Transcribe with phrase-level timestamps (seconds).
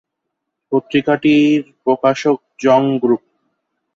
[0.71, 3.23] পত্রিকাটির প্রকাশক জং গ্রুপ।